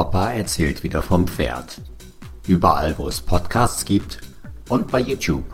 Opa 0.00 0.32
erzählt 0.32 0.82
wieder 0.82 1.02
vom 1.02 1.28
Pferd. 1.28 1.76
Überall, 2.46 2.96
wo 2.96 3.06
es 3.06 3.20
Podcasts 3.20 3.84
gibt 3.84 4.18
und 4.70 4.90
bei 4.90 4.98
YouTube. 4.98 5.44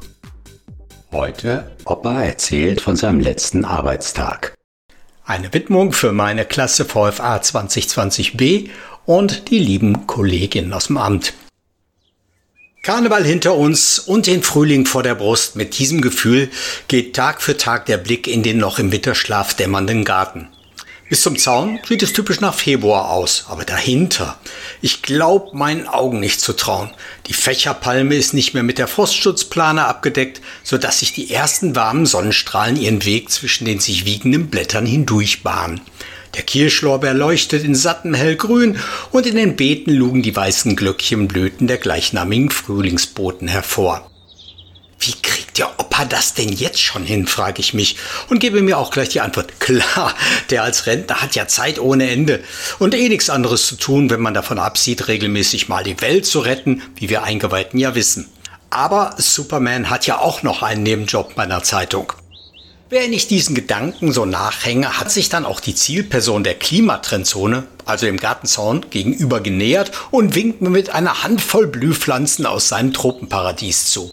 Heute 1.11 1.73
Opa 1.85 2.23
erzählt 2.23 2.81
von 2.81 2.95
seinem 2.95 3.19
letzten 3.19 3.65
Arbeitstag. 3.65 4.55
Eine 5.25 5.53
Widmung 5.53 5.93
für 5.93 6.13
meine 6.13 6.45
Klasse 6.45 6.85
VFA 6.85 7.39
2020b 7.39 8.69
und 9.05 9.51
die 9.51 9.59
lieben 9.59 10.07
Kolleginnen 10.07 10.73
aus 10.73 10.87
dem 10.87 10.99
Amt. 10.99 11.35
Karneval 12.85 13.25
hinter 13.25 13.57
uns 13.57 13.99
und 13.99 14.29
den 14.29 14.45
Frühling 14.45 14.87
vor 14.87 15.03
der 15.03 15.17
Brust. 15.17 15.57
Mit 15.57 15.77
diesem 15.77 16.03
Gefühl 16.03 16.51
geht 16.87 17.17
Tag 17.17 17.43
für 17.43 17.57
Tag 17.57 17.87
der 17.87 17.99
Blick 17.99 18.29
in 18.29 18.45
den 18.45 18.59
noch 18.59 18.79
im 18.79 18.93
Winterschlaf 18.93 19.55
dämmernden 19.55 20.05
Garten. 20.05 20.47
Bis 21.09 21.23
zum 21.23 21.39
Zaun 21.39 21.79
sieht 21.87 22.03
es 22.03 22.13
typisch 22.13 22.41
nach 22.41 22.55
Februar 22.55 23.11
aus, 23.11 23.45
aber 23.49 23.65
dahinter, 23.65 24.39
ich 24.83 25.03
glaub 25.03 25.55
meinen 25.55 25.87
Augen 25.87 26.19
nicht 26.19 26.41
zu 26.41 26.53
trauen. 26.53 26.91
Die 27.29 27.33
Fächerpalme 27.33 28.17
ist 28.17 28.35
nicht 28.35 28.55
mehr 28.55 28.65
mit 28.65 28.79
der 28.79 28.89
Frostschutzplane 28.89 29.85
abgedeckt, 29.85 30.41
so 30.65 30.79
dass 30.79 30.99
sich 30.99 31.13
die 31.13 31.31
ersten 31.31 31.77
warmen 31.77 32.07
Sonnenstrahlen 32.07 32.77
ihren 32.77 33.05
Weg 33.05 33.31
zwischen 33.31 33.67
den 33.67 33.79
sich 33.79 34.05
wiegenden 34.05 34.49
Blättern 34.49 34.85
hindurch 34.85 35.45
bahnen. 35.45 35.81
Der 36.35 36.43
Kirschlorbeer 36.43 37.15
leuchtet 37.15 37.63
in 37.63 37.77
sattem 37.77 38.13
Hellgrün 38.13 38.77
und 39.13 39.27
in 39.27 39.37
den 39.37 39.55
Beeten 39.55 39.93
lugen 39.93 40.23
die 40.23 40.35
weißen 40.35 40.75
Glöckchenblüten 40.75 41.69
der 41.69 41.79
gleichnamigen 41.79 42.51
Frühlingsboten 42.51 43.47
hervor. 43.47 44.11
Wie 44.99 45.15
kriegt 45.23 45.46
der 45.59 45.79
Opa 45.81 46.05
das 46.05 46.35
denn 46.35 46.51
jetzt 46.51 46.81
schon 46.81 47.05
hin, 47.05 47.27
frage 47.27 47.61
ich 47.61 47.75
mich 47.75 47.97
und 48.29 48.39
gebe 48.39 48.63
mir 48.63 48.79
auch 48.79 48.91
gleich 48.91 49.09
die 49.09 49.21
Antwort. 49.21 49.59
Klar, 49.61 50.15
der 50.51 50.63
als 50.63 50.87
Rentner 50.87 51.23
hat 51.23 51.35
ja 51.35 51.49
Zeit 51.49 51.79
ohne 51.79 52.11
Ende 52.11 52.43
und 52.79 52.95
eh 52.95 53.09
nichts 53.09 53.31
anderes 53.31 53.67
zu 53.67 53.77
tun, 53.77 54.11
wenn 54.11 54.21
man 54.21 54.35
davon 54.35 54.59
absieht, 54.59 55.09
regelmäßig 55.09 55.69
mal 55.69 55.85
die 55.85 56.01
Welt 56.01 56.27
zu 56.27 56.41
retten, 56.41 56.83
wie 56.97 57.09
wir 57.09 57.23
Eingeweihten 57.23 57.79
ja 57.79 57.95
wissen. 57.95 58.29
Aber 58.71 59.15
Superman 59.17 59.91
hat 59.91 60.07
ja 60.07 60.19
auch 60.19 60.43
noch 60.43 60.63
einen 60.63 60.83
Nebenjob 60.83 61.35
bei 61.35 61.45
einer 61.45 61.63
Zeitung. 61.63 62.13
Während 62.89 63.15
ich 63.15 63.27
diesen 63.27 63.57
Gedanken 63.57 64.13
so 64.13 64.27
nachhänge, 64.27 65.01
hat 65.01 65.11
sich 65.11 65.29
dann 65.29 65.45
auch 65.45 65.59
die 65.59 65.75
Zielperson 65.75 66.45
der 66.45 66.55
Klimatrendzone, 66.55 67.65
also 67.85 68.07
dem 68.07 68.17
Gartenzaun, 68.17 68.87
gegenüber 68.91 69.41
genähert 69.41 69.91
und 70.13 70.37
winkt 70.37 70.63
mir 70.63 70.71
mit 70.71 70.91
einer 70.91 71.25
Handvoll 71.25 71.67
Blühpflanzen 71.67 72.47
aus 72.47 72.69
seinem 72.69 72.93
Tropenparadies 72.93 73.87
zu. 73.87 74.13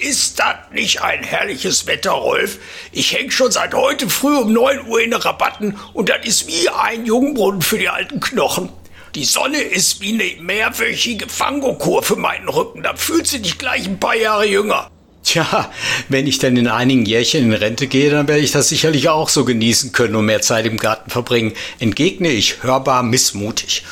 Ist 0.00 0.38
das 0.38 0.56
nicht 0.72 1.02
ein 1.02 1.22
herrliches 1.22 1.86
Wetter, 1.86 2.12
Rolf? 2.12 2.56
Ich 2.90 3.12
häng 3.12 3.30
schon 3.30 3.52
seit 3.52 3.74
heute 3.74 4.08
früh 4.08 4.34
um 4.34 4.50
9 4.50 4.86
Uhr 4.86 5.02
in 5.02 5.10
den 5.10 5.20
Rabatten 5.20 5.76
und 5.92 6.08
das 6.08 6.24
ist 6.24 6.46
wie 6.46 6.70
ein 6.70 7.04
Jungbrunnen 7.04 7.60
für 7.60 7.76
die 7.76 7.90
alten 7.90 8.18
Knochen. 8.18 8.70
Die 9.14 9.26
Sonne 9.26 9.60
ist 9.60 10.00
wie 10.00 10.14
eine 10.14 10.42
mehrwöchige 10.42 11.28
Fangokur 11.28 12.02
für 12.02 12.16
meinen 12.16 12.48
Rücken. 12.48 12.82
Da 12.82 12.94
fühlt 12.96 13.26
sie 13.26 13.42
dich 13.42 13.58
gleich 13.58 13.86
ein 13.86 14.00
paar 14.00 14.16
Jahre 14.16 14.46
jünger. 14.46 14.90
Tja, 15.22 15.70
wenn 16.08 16.26
ich 16.26 16.38
dann 16.38 16.56
in 16.56 16.66
einigen 16.66 17.04
Jährchen 17.04 17.44
in 17.44 17.52
Rente 17.52 17.86
gehe, 17.86 18.10
dann 18.10 18.26
werde 18.26 18.40
ich 18.40 18.52
das 18.52 18.70
sicherlich 18.70 19.10
auch 19.10 19.28
so 19.28 19.44
genießen 19.44 19.92
können 19.92 20.16
und 20.16 20.24
mehr 20.24 20.40
Zeit 20.40 20.64
im 20.64 20.78
Garten 20.78 21.10
verbringen, 21.10 21.52
entgegne 21.78 22.30
ich 22.30 22.62
hörbar 22.62 23.02
missmutig. 23.02 23.84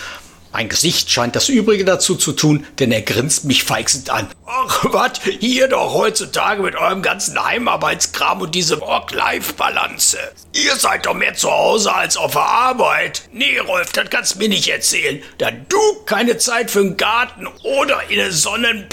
Mein 0.59 0.69
Gesicht 0.69 1.09
scheint 1.09 1.37
das 1.37 1.49
Übrige 1.49 1.85
dazu 1.85 2.17
zu 2.17 2.33
tun, 2.33 2.67
denn 2.81 2.91
er 2.91 3.03
grinst 3.03 3.45
mich 3.45 3.63
feixend 3.63 4.11
an. 4.11 4.27
Ach, 4.45 4.87
was? 4.91 5.21
Hier 5.39 5.69
doch 5.69 5.95
heutzutage 5.95 6.65
mit 6.65 6.75
eurem 6.75 7.01
ganzen 7.01 7.41
Heimarbeitskram 7.41 8.41
und 8.41 8.57
diese 8.57 8.81
Work-Life-Balance. 8.81 10.19
Ihr 10.53 10.75
seid 10.75 11.07
doch 11.07 11.15
mehr 11.15 11.35
zu 11.35 11.49
Hause 11.49 11.95
als 11.95 12.17
auf 12.17 12.33
der 12.33 12.43
Arbeit. 12.43 13.23
Nee, 13.33 13.61
Rolf, 13.61 13.93
das 13.93 14.11
kannst 14.11 14.35
du 14.35 14.39
mir 14.41 14.49
nicht 14.49 14.67
erzählen. 14.67 15.23
Da 15.39 15.53
du 15.53 15.79
keine 16.07 16.39
Zeit 16.39 16.73
für 16.73 16.83
den 16.83 16.97
Garten 16.97 17.47
oder 17.63 18.11
in 18.11 18.17
der 18.17 18.33
Sonne 18.33 18.89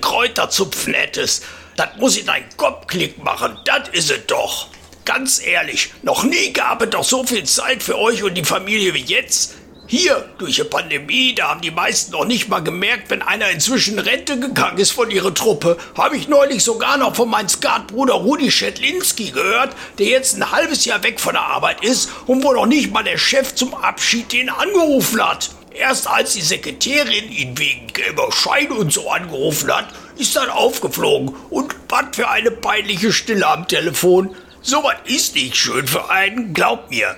Kräuter 0.00 0.48
zupfen 0.48 0.94
hättest. 0.94 1.44
Das 1.76 1.88
muss 1.98 2.16
in 2.16 2.24
deinen 2.24 2.48
Kopf 2.56 2.86
klick 2.86 3.22
machen, 3.22 3.58
das 3.66 3.90
is 3.92 4.08
es 4.08 4.24
doch. 4.26 4.68
Ganz 5.04 5.44
ehrlich, 5.44 5.92
noch 6.02 6.24
nie 6.24 6.52
gab 6.52 6.80
es 6.82 6.90
doch 6.90 7.04
so 7.04 7.24
viel 7.24 7.44
Zeit 7.44 7.82
für 7.82 7.98
euch 7.98 8.22
und 8.22 8.34
die 8.34 8.44
Familie 8.44 8.94
wie 8.94 9.02
jetzt. 9.02 9.56
Hier, 9.92 10.24
durch 10.38 10.54
die 10.54 10.62
Pandemie, 10.62 11.34
da 11.34 11.48
haben 11.48 11.62
die 11.62 11.72
meisten 11.72 12.12
noch 12.12 12.24
nicht 12.24 12.48
mal 12.48 12.60
gemerkt, 12.60 13.10
wenn 13.10 13.22
einer 13.22 13.50
inzwischen 13.50 13.98
Rente 13.98 14.38
gegangen 14.38 14.78
ist 14.78 14.92
von 14.92 15.10
ihrer 15.10 15.34
Truppe. 15.34 15.76
Habe 15.96 16.16
ich 16.16 16.28
neulich 16.28 16.62
sogar 16.62 16.96
noch 16.96 17.16
von 17.16 17.28
meinem 17.28 17.48
Skatbruder 17.48 18.14
Rudi 18.14 18.52
Schetlinski 18.52 19.32
gehört, 19.32 19.74
der 19.98 20.06
jetzt 20.06 20.36
ein 20.36 20.52
halbes 20.52 20.84
Jahr 20.84 21.02
weg 21.02 21.18
von 21.18 21.32
der 21.32 21.42
Arbeit 21.42 21.82
ist 21.82 22.08
und 22.28 22.44
wo 22.44 22.52
noch 22.52 22.66
nicht 22.66 22.92
mal 22.92 23.02
der 23.02 23.18
Chef 23.18 23.52
zum 23.56 23.74
Abschied 23.74 24.32
den 24.32 24.48
angerufen 24.48 25.28
hat. 25.28 25.50
Erst 25.72 26.06
als 26.06 26.34
die 26.34 26.42
Sekretärin 26.42 27.32
ihn 27.32 27.58
wegen 27.58 27.88
gelber 27.88 28.30
Schein 28.30 28.70
und 28.70 28.92
so 28.92 29.10
angerufen 29.10 29.74
hat, 29.74 29.88
ist 30.16 30.36
dann 30.36 30.50
aufgeflogen. 30.50 31.34
Und 31.50 31.74
was 31.88 32.04
für 32.14 32.28
eine 32.28 32.52
peinliche 32.52 33.12
Stille 33.12 33.44
am 33.44 33.66
Telefon. 33.66 34.36
So 34.62 34.84
was 34.84 34.98
ist 35.06 35.34
nicht 35.34 35.56
schön 35.56 35.88
für 35.88 36.10
einen, 36.10 36.54
glaubt 36.54 36.90
mir. 36.90 37.16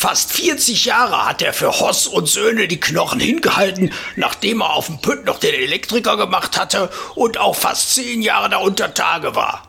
Fast 0.00 0.32
40 0.32 0.86
Jahre 0.86 1.26
hat 1.26 1.42
er 1.42 1.52
für 1.52 1.78
Hoss 1.78 2.06
und 2.06 2.26
Söhne 2.26 2.66
die 2.66 2.80
Knochen 2.80 3.20
hingehalten, 3.20 3.92
nachdem 4.16 4.62
er 4.62 4.72
auf 4.72 4.86
dem 4.86 4.98
Pütt 5.02 5.26
noch 5.26 5.38
den 5.38 5.52
Elektriker 5.52 6.16
gemacht 6.16 6.58
hatte 6.58 6.88
und 7.16 7.36
auch 7.36 7.54
fast 7.54 7.96
10 7.96 8.22
Jahre 8.22 8.48
da 8.48 8.56
unter 8.56 8.94
Tage 8.94 9.34
war. 9.34 9.68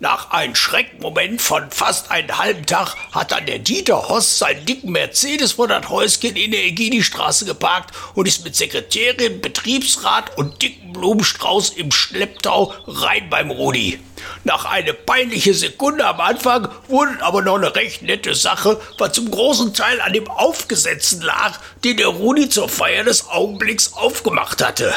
Nach 0.00 0.32
einem 0.32 0.56
Schreckmoment 0.56 1.40
von 1.40 1.70
fast 1.70 2.10
einem 2.10 2.36
halben 2.36 2.66
Tag 2.66 2.96
hat 3.12 3.30
dann 3.30 3.46
der 3.46 3.60
Dieter 3.60 4.08
Hoss 4.08 4.40
seinen 4.40 4.66
dicken 4.66 4.90
Mercedes 4.90 5.52
vor 5.52 5.68
das 5.68 5.88
Häuschen 5.88 6.34
in 6.34 6.50
der 6.50 6.64
Egidi-Straße 6.64 7.44
geparkt 7.44 7.94
und 8.14 8.26
ist 8.26 8.42
mit 8.42 8.56
Sekretärin, 8.56 9.40
Betriebsrat 9.40 10.36
und 10.36 10.60
dicken 10.60 10.92
Blumenstrauß 10.92 11.70
im 11.70 11.92
Schlepptau 11.92 12.74
rein 12.88 13.30
beim 13.30 13.52
Rudi. 13.52 14.00
Nach 14.44 14.64
einer 14.64 14.92
peinlichen 14.92 15.54
Sekunde 15.54 16.06
am 16.06 16.20
Anfang 16.20 16.68
wurde 16.88 17.12
aber 17.20 17.42
noch 17.42 17.56
eine 17.56 17.74
recht 17.74 18.02
nette 18.02 18.34
Sache, 18.34 18.80
was 18.98 19.12
zum 19.12 19.30
großen 19.30 19.74
Teil 19.74 20.00
an 20.00 20.12
dem 20.12 20.28
Aufgesetzten 20.28 21.22
lag, 21.22 21.58
den 21.84 21.96
der 21.96 22.08
Rudi 22.08 22.48
zur 22.48 22.68
Feier 22.68 23.04
des 23.04 23.28
Augenblicks 23.28 23.94
aufgemacht 23.94 24.64
hatte. 24.64 24.94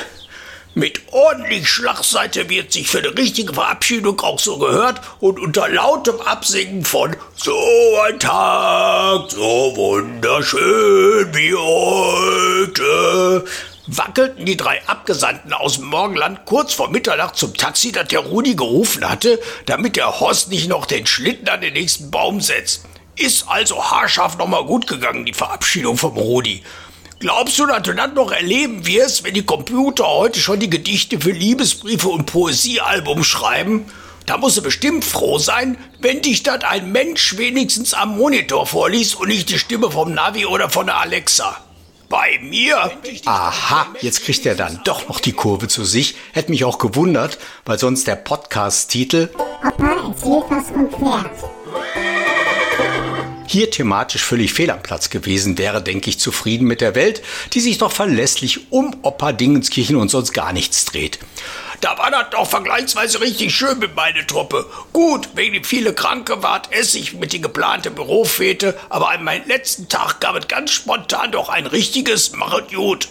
Mit 0.74 1.02
ordentlich 1.12 1.68
Schlagseite 1.68 2.50
wird 2.50 2.72
sich 2.72 2.88
für 2.88 3.00
eine 3.00 3.18
richtige 3.18 3.54
Verabschiedung 3.54 4.22
auch 4.22 4.40
so 4.40 4.58
gehört 4.58 5.02
und 5.20 5.38
unter 5.38 5.68
lautem 5.68 6.22
Absingen 6.22 6.86
von 6.86 7.14
So 7.36 7.60
ein 8.08 8.18
Tag, 8.20 9.32
so 9.32 9.74
wunderschön 9.76 11.36
wie 11.36 11.54
heute 11.54 13.44
wackelten 13.98 14.46
die 14.46 14.56
drei 14.56 14.82
Abgesandten 14.88 15.52
aus 15.54 15.76
dem 15.76 15.86
Morgenland 15.86 16.46
kurz 16.46 16.74
vor 16.74 16.90
Mitternacht 16.90 17.36
zum 17.36 17.54
Taxi, 17.54 17.92
das 17.92 18.08
der 18.08 18.22
Rudi 18.22 18.56
gerufen 18.56 19.08
hatte, 19.10 19.40
damit 19.66 19.98
der 19.98 20.20
Horst 20.20 20.50
nicht 20.50 20.70
noch 20.70 20.86
den 20.86 21.06
Schlitten 21.06 21.50
an 21.50 21.62
den 21.62 21.74
nächsten 21.74 22.10
Baum 22.10 22.40
setzt. 22.40 22.86
Ist 23.18 23.50
also 23.50 23.84
haarscharf 23.84 24.38
nochmal 24.38 24.64
gut 24.64 24.88
gegangen, 24.88 25.26
die 25.26 25.34
Verabschiedung 25.34 25.98
vom 25.98 26.16
Rudi. 26.16 26.64
Glaubst 27.20 27.60
du, 27.60 27.66
dass 27.66 27.84
du 27.84 27.94
das 27.94 28.14
noch 28.14 28.32
erleben 28.32 28.88
wirst, 28.88 29.24
wenn 29.24 29.34
die 29.34 29.46
Computer 29.46 30.08
heute 30.08 30.40
schon 30.40 30.60
die 30.60 30.70
Gedichte 30.70 31.20
für 31.20 31.32
Liebesbriefe 31.32 32.08
und 32.08 32.26
Poesiealbum 32.26 33.24
schreiben? 33.24 33.86
Da 34.26 34.38
musst 34.38 34.58
du 34.58 34.62
bestimmt 34.62 35.04
froh 35.04 35.38
sein, 35.38 35.78
wenn 36.00 36.22
dich 36.22 36.44
das 36.44 36.64
ein 36.64 36.92
Mensch 36.92 37.38
wenigstens 37.38 37.94
am 37.94 38.18
Monitor 38.18 38.66
vorliest 38.66 39.16
und 39.16 39.28
nicht 39.28 39.50
die 39.50 39.60
Stimme 39.60 39.92
vom 39.92 40.14
Navi 40.14 40.46
oder 40.46 40.70
von 40.70 40.86
der 40.86 40.98
Alexa. 40.98 41.60
Bei 42.12 42.40
mir? 42.42 42.92
Aha, 43.26 43.88
jetzt 44.02 44.26
kriegt 44.26 44.46
er 44.46 44.56
dann 44.56 44.82
doch 44.84 45.08
noch 45.08 45.22
die 45.22 45.32
Kurve 45.32 45.70
zu 45.70 45.86
sich. 45.86 46.16
Hätte 46.34 46.52
mich 46.52 46.66
auch 46.66 46.78
gewundert, 46.78 47.40
weil 47.66 47.80
sonst 47.80 48.06
der 48.06 48.18
Podcast-Titel 48.18 49.30
Opa 49.36 50.10
erzählt 50.10 50.44
was 50.50 50.70
vom 50.70 50.90
Pferd 50.90 51.51
hier 53.52 53.70
thematisch 53.70 54.24
völlig 54.24 54.54
fehl 54.54 54.72
am 54.72 54.82
Platz 54.82 55.10
gewesen 55.10 55.58
wäre, 55.58 55.82
denke 55.82 56.10
ich, 56.10 56.20
zufrieden 56.20 56.66
mit 56.66 56.82
der 56.82 56.96
Welt, 56.96 57.22
die 57.54 57.60
sich 57.60 57.78
doch 57.78 57.92
verlässlich 57.92 58.72
um 58.72 58.96
Opa 59.02 59.34
Dingenskirchen 59.34 59.96
und 59.98 60.10
sonst 60.10 60.34
gar 60.34 60.54
nichts 60.54 60.86
dreht. 60.86 61.20
Da 61.82 61.98
war 61.98 62.12
das 62.12 62.30
doch 62.30 62.48
vergleichsweise 62.48 63.22
richtig 63.22 63.56
schön 63.56 63.80
mit 63.80 63.96
meiner 63.96 64.26
Truppe. 64.26 64.68
Gut, 64.94 65.30
wegen 65.34 65.54
die 65.54 65.64
viele 65.64 65.94
Kranke 65.94 66.44
ward 66.44 66.72
Essig 66.72 67.14
mit 67.14 67.34
die 67.34 67.42
geplante 67.42 67.90
Bürofete, 67.90 68.80
aber 68.90 69.10
an 69.10 69.24
meinem 69.24 69.48
letzten 69.48 69.90
Tag 69.90 70.20
gab 70.22 70.36
es 70.36 70.48
ganz 70.48 70.72
spontan 70.72 71.32
doch 71.32 71.50
ein 71.50 71.66
richtiges 71.66 72.34
Machet 72.34 72.72
gut. 72.72 73.10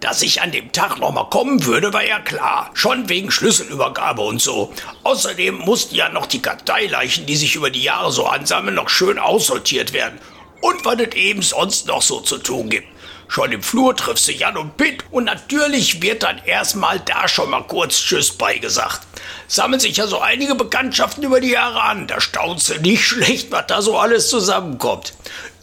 Dass 0.00 0.20
ich 0.22 0.42
an 0.42 0.52
dem 0.52 0.72
Tag 0.72 0.98
nochmal 0.98 1.30
kommen 1.30 1.64
würde, 1.64 1.92
war 1.92 2.04
ja 2.04 2.20
klar. 2.20 2.70
Schon 2.74 3.08
wegen 3.08 3.30
Schlüsselübergabe 3.30 4.22
und 4.22 4.42
so. 4.42 4.72
Außerdem 5.04 5.58
mussten 5.58 5.94
ja 5.94 6.10
noch 6.10 6.26
die 6.26 6.42
Karteileichen, 6.42 7.24
die 7.26 7.36
sich 7.36 7.54
über 7.54 7.70
die 7.70 7.82
Jahre 7.82 8.12
so 8.12 8.26
ansammeln, 8.26 8.74
noch 8.74 8.90
schön 8.90 9.18
aussortiert 9.18 9.92
werden. 9.92 10.18
Und 10.60 10.84
was 10.84 11.00
es 11.00 11.14
eben 11.14 11.42
sonst 11.42 11.86
noch 11.86 12.02
so 12.02 12.20
zu 12.20 12.38
tun 12.38 12.68
gibt. 12.68 12.88
Schon 13.28 13.50
im 13.52 13.62
Flur 13.62 13.96
triffst 13.96 14.28
du 14.28 14.32
Jan 14.32 14.56
und 14.56 14.76
Pitt 14.76 15.02
und 15.10 15.24
natürlich 15.24 16.00
wird 16.00 16.22
dann 16.22 16.38
erstmal 16.44 17.00
da 17.00 17.26
schon 17.26 17.50
mal 17.50 17.64
kurz 17.64 17.98
Tschüss 17.98 18.30
beigesagt. 18.32 19.00
Sammeln 19.48 19.80
sich 19.80 19.96
ja 19.96 20.06
so 20.06 20.20
einige 20.20 20.54
Bekanntschaften 20.54 21.24
über 21.24 21.40
die 21.40 21.50
Jahre 21.50 21.82
an. 21.82 22.06
Da 22.06 22.20
staunst 22.20 22.68
du 22.68 22.80
nicht 22.80 23.04
schlecht, 23.06 23.50
was 23.50 23.66
da 23.66 23.82
so 23.82 23.98
alles 23.98 24.28
zusammenkommt. 24.28 25.12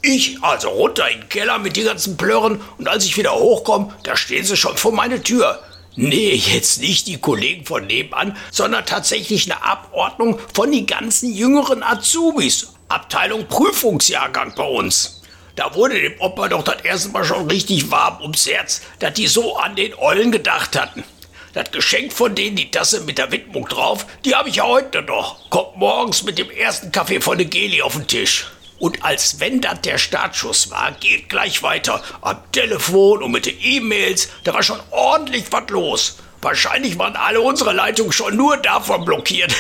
Ich 0.06 0.44
also 0.44 0.68
runter 0.68 1.10
in 1.10 1.22
den 1.22 1.30
Keller 1.30 1.60
mit 1.60 1.78
den 1.78 1.86
ganzen 1.86 2.18
Plörren 2.18 2.60
und 2.78 2.90
als 2.90 3.06
ich 3.06 3.16
wieder 3.16 3.36
hochkomme, 3.36 3.96
da 4.04 4.18
stehen 4.18 4.44
sie 4.44 4.58
schon 4.58 4.76
vor 4.76 4.92
meiner 4.92 5.24
Tür. 5.24 5.64
Nee, 5.96 6.34
jetzt 6.34 6.82
nicht 6.82 7.08
die 7.08 7.22
Kollegen 7.22 7.66
von 7.66 7.88
nebenan, 7.88 8.36
sondern 8.52 8.86
tatsächlich 8.86 9.50
eine 9.50 9.64
Abordnung 9.64 10.40
von 10.54 10.70
die 10.74 10.86
ganzen 10.86 11.34
jüngeren 11.34 11.84
Azubis. 11.84 12.74
Abteilung 12.90 13.48
Prüfungsjahrgang 13.48 14.54
bei 14.58 14.66
uns. 14.66 15.22
Da 15.56 15.74
wurde 15.74 16.02
dem 16.02 16.20
Opa 16.20 16.50
doch 16.50 16.64
das 16.64 16.82
erste 16.82 17.08
Mal 17.10 17.24
schon 17.24 17.50
richtig 17.50 17.90
warm 17.90 18.22
ums 18.22 18.46
Herz, 18.46 18.82
dass 19.00 19.14
die 19.14 19.28
so 19.28 19.56
an 19.56 19.78
den 19.78 19.94
Ollen 19.94 20.34
gedacht 20.34 20.78
hatten. 20.78 21.06
Das 21.54 21.72
Geschenk 21.72 22.12
von 22.12 22.36
denen, 22.36 22.58
die 22.58 22.70
Tasse 22.70 23.00
mit 23.02 23.20
der 23.20 23.32
Widmung 23.32 23.70
drauf, 23.70 24.06
die 24.26 24.36
habe 24.36 24.50
ich 24.50 24.58
ja 24.58 24.66
heute 24.66 25.02
noch. 25.02 25.50
Kommt 25.50 25.78
morgens 25.78 26.24
mit 26.24 26.38
dem 26.38 26.52
ersten 26.52 26.92
Kaffee 26.92 27.22
von 27.22 27.38
der 27.38 27.48
Geli 27.48 27.82
auf 27.82 27.94
den 27.94 28.06
Tisch. 28.06 28.48
Und 28.84 29.02
als 29.02 29.40
wenn 29.40 29.62
das 29.62 29.80
der 29.80 29.98
Startschuss 29.98 30.70
war, 30.70 30.92
geht 30.92 31.30
gleich 31.30 31.64
weiter. 31.64 32.04
Am 32.20 32.36
Telefon 32.52 33.24
und 33.24 33.32
mit 33.32 33.46
den 33.46 33.56
E-Mails, 33.62 34.28
da 34.44 34.54
war 34.54 34.62
schon 34.62 34.82
ordentlich 34.92 35.46
was 35.52 35.70
los. 35.70 36.18
Wahrscheinlich 36.42 37.00
waren 37.00 37.16
alle 37.16 37.40
unsere 37.40 37.72
Leitungen 37.72 38.12
schon 38.12 38.36
nur 38.36 38.58
davon 38.58 39.06
blockiert. 39.06 39.56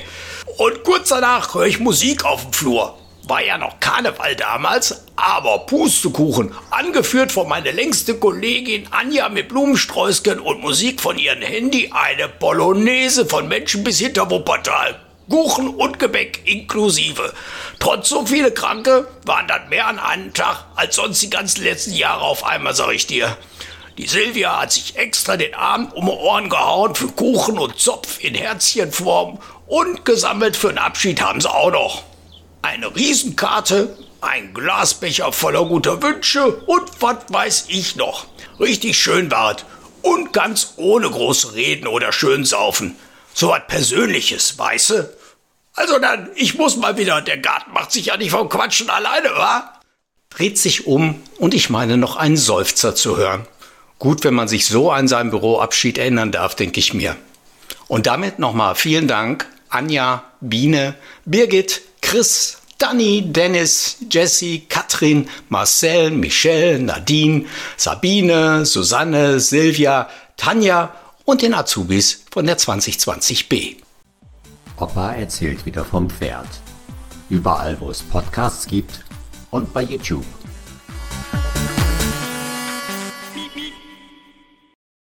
und 0.58 0.82
kurz 0.82 1.10
danach 1.10 1.54
höre 1.54 1.66
ich 1.66 1.78
Musik 1.78 2.24
auf 2.24 2.42
dem 2.42 2.52
Flur. 2.52 2.98
War 3.28 3.44
ja 3.44 3.58
noch 3.58 3.78
Karneval 3.78 4.34
damals, 4.34 5.04
aber 5.14 5.66
Pustekuchen, 5.66 6.52
angeführt 6.70 7.30
von 7.30 7.48
meiner 7.48 7.70
längste 7.70 8.18
Kollegin 8.18 8.88
Anja 8.90 9.28
mit 9.28 9.50
Blumensträußchen 9.50 10.40
und 10.40 10.62
Musik 10.62 11.00
von 11.00 11.16
ihrem 11.16 11.42
Handy, 11.42 11.92
eine 11.94 12.28
Polonaise 12.28 13.24
von 13.24 13.46
Menschen 13.46 13.84
bis 13.84 14.00
hinter 14.00 14.28
Wuppertal. 14.28 15.03
Kuchen 15.28 15.68
und 15.68 15.98
Gebäck 15.98 16.42
inklusive. 16.44 17.32
Trotz 17.78 18.08
so 18.08 18.26
viele 18.26 18.52
Kranke 18.52 19.08
waren 19.24 19.48
das 19.48 19.68
mehr 19.68 19.86
an 19.86 19.98
einem 19.98 20.34
Tag 20.34 20.66
als 20.76 20.96
sonst 20.96 21.22
die 21.22 21.30
ganzen 21.30 21.62
letzten 21.62 21.94
Jahre 21.94 22.22
auf 22.22 22.44
einmal, 22.44 22.74
sag 22.74 22.92
ich 22.92 23.06
dir. 23.06 23.36
Die 23.96 24.06
Silvia 24.06 24.60
hat 24.60 24.72
sich 24.72 24.96
extra 24.96 25.36
den 25.36 25.54
Arm 25.54 25.92
um 25.94 26.06
die 26.06 26.12
Ohren 26.12 26.48
gehauen 26.48 26.94
für 26.94 27.08
Kuchen 27.08 27.58
und 27.58 27.78
Zopf 27.78 28.22
in 28.22 28.34
Herzchenform 28.34 29.38
und 29.66 30.04
gesammelt 30.04 30.56
für 30.56 30.68
den 30.68 30.78
Abschied 30.78 31.20
haben 31.20 31.40
sie 31.40 31.50
auch 31.50 31.70
noch 31.70 32.02
eine 32.64 32.94
Riesenkarte, 32.96 33.96
ein 34.20 34.54
Glasbecher 34.54 35.32
voller 35.32 35.66
guter 35.66 36.02
Wünsche 36.02 36.46
und 36.66 36.90
was 37.00 37.18
weiß 37.28 37.66
ich 37.68 37.94
noch. 37.96 38.26
Richtig 38.58 38.96
schön 38.96 39.30
wart. 39.30 39.66
Und 40.00 40.32
ganz 40.32 40.74
ohne 40.76 41.10
große 41.10 41.54
Reden 41.54 41.86
oder 41.86 42.10
Schönsaufen. 42.10 42.96
So 43.34 43.48
was 43.48 43.62
Persönliches, 43.66 44.58
weiße? 44.58 45.16
Also 45.74 45.98
dann, 45.98 46.30
ich 46.36 46.54
muss 46.54 46.76
mal 46.76 46.96
wieder, 46.96 47.20
der 47.20 47.38
Garten 47.38 47.72
macht 47.72 47.90
sich 47.90 48.06
ja 48.06 48.16
nicht 48.16 48.30
vom 48.30 48.48
Quatschen 48.48 48.88
alleine, 48.88 49.28
wa? 49.30 49.80
Dreht 50.30 50.56
sich 50.56 50.86
um 50.86 51.20
und 51.38 51.52
ich 51.52 51.68
meine 51.68 51.96
noch 51.96 52.16
einen 52.16 52.36
Seufzer 52.36 52.94
zu 52.94 53.16
hören. 53.16 53.46
Gut, 53.98 54.22
wenn 54.22 54.34
man 54.34 54.48
sich 54.48 54.66
so 54.66 54.92
an 54.92 55.08
seinen 55.08 55.30
Büroabschied 55.30 55.98
erinnern 55.98 56.30
darf, 56.30 56.54
denke 56.54 56.78
ich 56.78 56.94
mir. 56.94 57.16
Und 57.88 58.06
damit 58.06 58.38
nochmal 58.38 58.76
vielen 58.76 59.08
Dank, 59.08 59.46
Anja, 59.68 60.24
Biene, 60.40 60.94
Birgit, 61.24 61.82
Chris, 62.02 62.58
Danny, 62.78 63.22
Dennis, 63.26 63.96
Jesse, 64.10 64.60
Katrin, 64.68 65.28
Marcel, 65.48 66.10
Michelle, 66.12 66.78
Nadine, 66.78 67.46
Sabine, 67.76 68.64
Susanne, 68.64 69.40
Silvia, 69.40 70.08
Tanja 70.36 70.92
und 71.24 71.42
den 71.42 71.54
Azubis 71.54 72.24
von 72.30 72.46
der 72.46 72.58
2020b. 72.58 73.76
Opa 74.76 75.12
erzählt 75.12 75.64
wieder 75.66 75.84
vom 75.84 76.10
Pferd. 76.10 76.48
Überall, 77.30 77.80
wo 77.80 77.90
es 77.90 78.02
Podcasts 78.02 78.66
gibt 78.66 79.04
und 79.50 79.72
bei 79.72 79.82
YouTube. 79.82 80.26